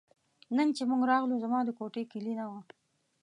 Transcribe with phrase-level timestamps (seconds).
[0.55, 2.59] نن چې موږ راغلو زما د کوټې کیلي نه وه.